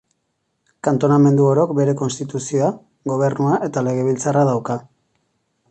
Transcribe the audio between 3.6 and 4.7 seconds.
eta legebiltzarra